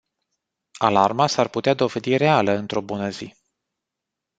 [0.79, 3.33] Alarma s-ar putea dovedi reală într-o bună zi.